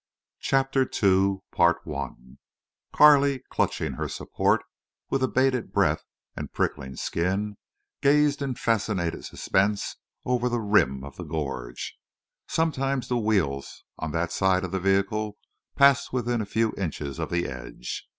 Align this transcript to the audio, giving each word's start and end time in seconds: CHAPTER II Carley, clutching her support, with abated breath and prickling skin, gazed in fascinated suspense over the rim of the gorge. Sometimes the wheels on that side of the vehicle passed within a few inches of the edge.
CHAPTER 0.39 0.89
II 1.03 1.41
Carley, 3.01 3.43
clutching 3.51 3.93
her 3.93 4.07
support, 4.09 4.63
with 5.11 5.21
abated 5.21 5.71
breath 5.71 6.01
and 6.35 6.51
prickling 6.51 6.95
skin, 6.95 7.55
gazed 8.01 8.41
in 8.41 8.55
fascinated 8.55 9.25
suspense 9.25 9.97
over 10.25 10.49
the 10.49 10.59
rim 10.59 11.03
of 11.03 11.17
the 11.17 11.23
gorge. 11.23 11.99
Sometimes 12.47 13.09
the 13.09 13.17
wheels 13.19 13.83
on 13.99 14.11
that 14.13 14.31
side 14.31 14.63
of 14.63 14.71
the 14.71 14.79
vehicle 14.79 15.37
passed 15.75 16.11
within 16.11 16.41
a 16.41 16.47
few 16.47 16.73
inches 16.75 17.19
of 17.19 17.29
the 17.29 17.47
edge. 17.47 18.07